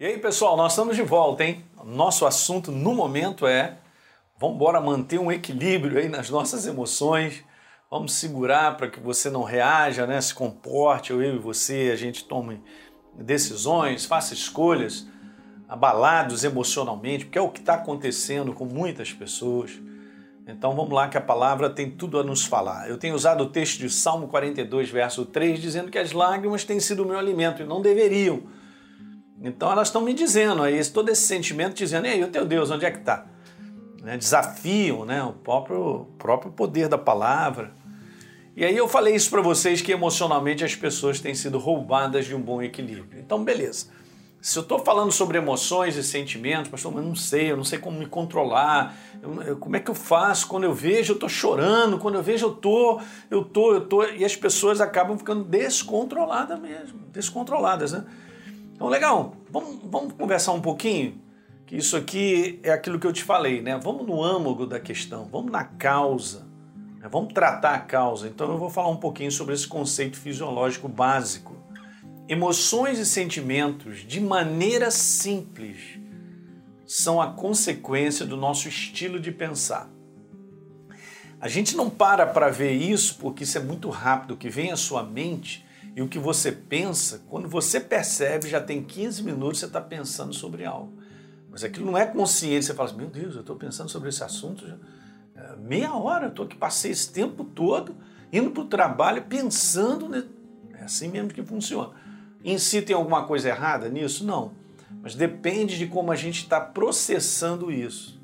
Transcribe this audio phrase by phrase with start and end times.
[0.00, 1.62] E aí, pessoal, nós estamos de volta, hein?
[1.84, 3.76] Nosso assunto no momento é
[4.38, 7.44] vamos embora manter um equilíbrio aí nas nossas emoções.
[7.90, 10.18] Vamos segurar para que você não reaja, né?
[10.18, 12.62] Se comporte, eu, e você, a gente tome
[13.14, 15.06] decisões, faça escolhas
[15.68, 19.78] abalados emocionalmente, porque é o que está acontecendo com muitas pessoas.
[20.46, 22.88] Então vamos lá que a palavra tem tudo a nos falar.
[22.88, 26.80] Eu tenho usado o texto de Salmo 42, verso 3, dizendo que as lágrimas têm
[26.80, 28.44] sido o meu alimento e não deveriam
[29.42, 32.84] então elas estão me dizendo aí, todo esse sentimento dizendo, ei, o teu Deus, onde
[32.84, 33.26] é que está?
[34.02, 34.16] Né?
[34.16, 35.22] Desafiam né?
[35.22, 37.72] o próprio, próprio poder da palavra.
[38.56, 42.34] E aí eu falei isso para vocês que emocionalmente as pessoas têm sido roubadas de
[42.34, 43.18] um bom equilíbrio.
[43.18, 43.86] Então, beleza.
[44.42, 47.78] Se eu estou falando sobre emoções e sentimentos, pastor, mas não sei, eu não sei
[47.78, 48.96] como me controlar.
[49.22, 50.46] Eu, eu, como é que eu faço?
[50.46, 51.98] Quando eu vejo, eu estou chorando.
[51.98, 53.00] Quando eu vejo, eu tô,
[53.30, 54.02] eu tô, eu tô.
[54.04, 58.04] E as pessoas acabam ficando descontroladas mesmo, descontroladas, né?
[58.80, 61.20] Então, legal, vamos, vamos conversar um pouquinho?
[61.66, 63.76] Que isso aqui é aquilo que eu te falei, né?
[63.76, 66.46] Vamos no âmago da questão, vamos na causa,
[66.98, 67.06] né?
[67.12, 68.26] vamos tratar a causa.
[68.26, 71.54] Então, eu vou falar um pouquinho sobre esse conceito fisiológico básico.
[72.26, 75.98] Emoções e sentimentos, de maneira simples,
[76.86, 79.90] são a consequência do nosso estilo de pensar.
[81.38, 84.76] A gente não para para ver isso porque isso é muito rápido, que vem à
[84.76, 89.66] sua mente e o que você pensa, quando você percebe, já tem 15 minutos você
[89.66, 90.92] está pensando sobre algo.
[91.50, 94.22] Mas aquilo não é consciente, você fala assim, meu Deus, eu estou pensando sobre esse
[94.22, 94.76] assunto já
[95.40, 97.96] é, meia hora, estou aqui, passei esse tempo todo
[98.32, 100.14] indo para o trabalho pensando,
[100.74, 101.90] é assim mesmo que funciona.
[102.44, 104.24] Em si tem alguma coisa errada nisso?
[104.24, 104.52] Não.
[105.02, 108.20] Mas depende de como a gente está processando isso.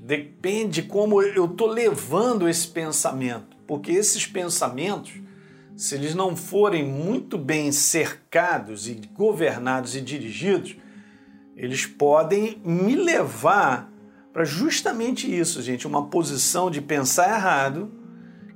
[0.00, 3.56] Depende de como eu estou levando esse pensamento.
[3.66, 5.12] Porque esses pensamentos,
[5.76, 10.76] se eles não forem muito bem cercados e governados e dirigidos,
[11.56, 13.90] eles podem me levar
[14.32, 17.92] para justamente isso, gente, uma posição de pensar errado,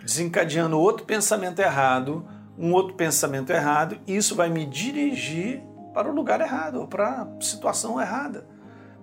[0.03, 2.27] desencadeando outro pensamento errado,
[2.59, 5.63] um outro pensamento errado, e isso vai me dirigir
[5.93, 8.47] para o lugar errado, ou para a situação errada.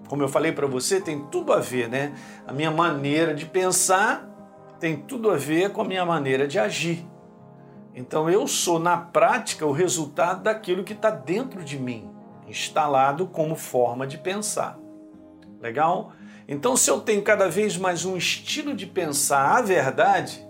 [0.07, 2.13] Como eu falei para você, tem tudo a ver, né?
[2.47, 4.29] A minha maneira de pensar
[4.79, 7.07] tem tudo a ver com a minha maneira de agir.
[7.95, 12.09] Então eu sou, na prática, o resultado daquilo que está dentro de mim,
[12.47, 14.79] instalado como forma de pensar.
[15.61, 16.11] Legal?
[16.47, 20.45] Então, se eu tenho cada vez mais um estilo de pensar a verdade,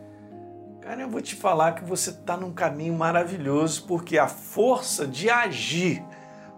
[0.81, 5.29] cara, eu vou te falar que você está num caminho maravilhoso, porque a força de
[5.29, 6.03] agir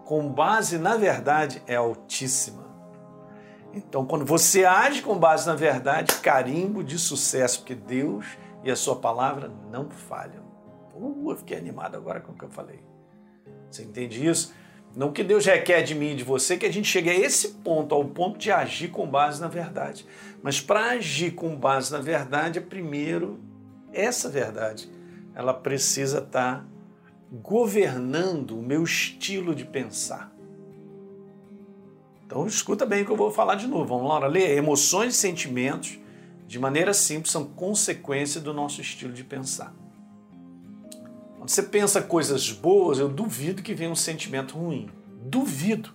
[0.04, 2.64] com base na verdade é altíssima.
[3.74, 8.24] Então, quando você age com base na verdade, carimbo de sucesso, porque Deus
[8.64, 10.46] e a sua palavra não falham.
[10.96, 12.80] Uh, eu fiquei animado agora com o que eu falei.
[13.70, 14.54] Você entende isso?
[14.94, 17.48] Não que Deus requer de mim e de você que a gente chegue a esse
[17.48, 20.06] ponto, ao ponto de agir com base na verdade.
[20.42, 23.38] Mas para agir com base na verdade, primeiro
[23.92, 24.90] essa verdade.
[25.34, 26.66] Ela precisa estar tá
[27.30, 30.32] governando o meu estilo de pensar.
[32.24, 33.84] Então escuta bem o que eu vou falar de novo.
[33.84, 34.56] Vamos lá, ler.
[34.56, 35.98] Emoções e sentimentos,
[36.46, 39.74] de maneira simples, são consequência do nosso estilo de pensar.
[41.46, 44.90] Você pensa coisas boas, eu duvido que venha um sentimento ruim.
[45.22, 45.90] Duvido.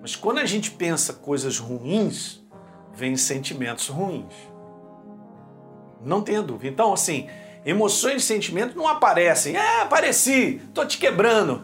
[0.00, 2.40] Mas quando a gente pensa coisas ruins,
[2.94, 4.32] vem sentimentos ruins.
[6.00, 6.72] Não tenha dúvida.
[6.72, 7.28] Então, assim,
[7.66, 9.56] emoções e sentimentos não aparecem.
[9.56, 11.62] É, apareci, tô te quebrando.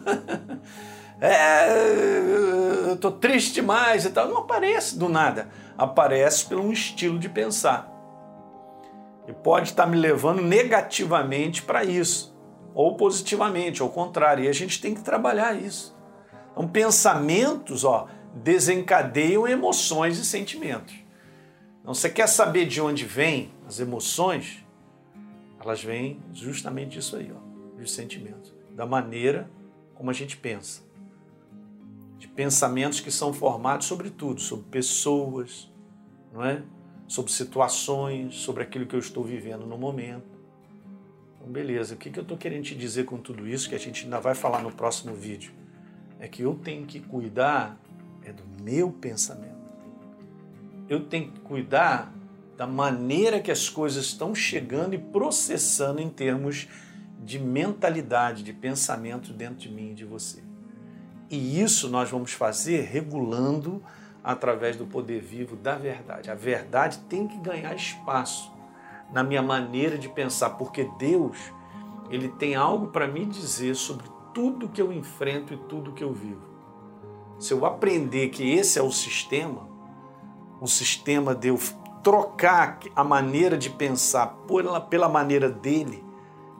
[1.21, 4.27] é, tô triste demais e tal.
[4.27, 5.47] Não aparece do nada.
[5.77, 7.89] Aparece pelo um estilo de pensar.
[9.25, 12.36] E pode estar me levando negativamente para isso
[12.77, 14.43] ou positivamente, ao contrário.
[14.43, 15.97] E a gente tem que trabalhar isso.
[16.51, 20.93] Então, pensamentos ó, desencadeiam emoções e sentimentos.
[21.81, 24.63] Então, você quer saber de onde vêm as emoções?
[25.59, 29.49] Elas vêm justamente disso aí, ó, dos sentimentos, da maneira
[29.95, 30.83] como a gente pensa.
[32.19, 35.67] De pensamentos que são formados sobre tudo, sobre pessoas,
[36.31, 36.61] não é?
[37.07, 40.36] sobre situações, sobre aquilo que eu estou vivendo no momento.
[41.47, 44.03] Beleza, o que, que eu estou querendo te dizer com tudo isso, que a gente
[44.03, 45.51] ainda vai falar no próximo vídeo?
[46.19, 47.79] É que eu tenho que cuidar
[48.23, 49.55] é do meu pensamento.
[50.89, 52.13] Eu tenho que cuidar
[52.57, 56.67] da maneira que as coisas estão chegando e processando em termos
[57.23, 60.43] de mentalidade, de pensamento dentro de mim e de você.
[61.29, 63.81] E isso nós vamos fazer regulando
[64.23, 66.29] através do poder vivo da verdade.
[66.29, 68.51] A verdade tem que ganhar espaço
[69.11, 71.37] na minha maneira de pensar, porque Deus,
[72.09, 76.13] ele tem algo para me dizer sobre tudo que eu enfrento e tudo que eu
[76.13, 76.45] vivo.
[77.39, 79.67] se eu aprender que esse é o sistema,
[80.59, 81.59] o sistema de eu
[82.03, 86.03] trocar a maneira de pensar pela, pela maneira dele,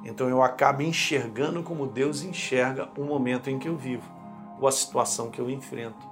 [0.04, 4.04] então eu acabo enxergando como Deus enxerga o momento em que eu vivo,
[4.60, 6.08] ou a situação que eu enfrento.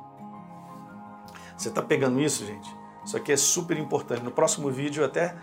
[1.55, 2.69] Você está pegando isso, gente?
[3.05, 4.23] Isso aqui é super importante.
[4.23, 5.35] No próximo vídeo eu até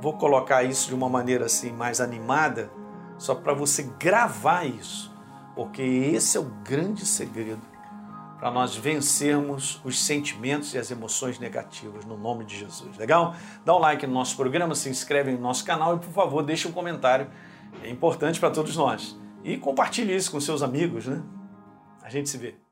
[0.00, 2.70] vou colocar isso de uma maneira assim mais animada,
[3.18, 5.14] só para você gravar isso,
[5.54, 7.62] porque esse é o grande segredo
[8.38, 12.96] para nós vencermos os sentimentos e as emoções negativas no nome de Jesus.
[12.98, 13.34] Legal?
[13.64, 16.68] Dá um like no nosso programa, se inscreve no nosso canal e por favor deixe
[16.68, 17.28] um comentário.
[17.82, 19.18] É importante para todos nós.
[19.42, 21.22] E compartilhe isso com seus amigos, né?
[22.02, 22.65] A gente se vê.